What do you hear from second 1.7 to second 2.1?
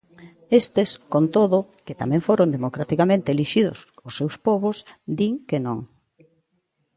que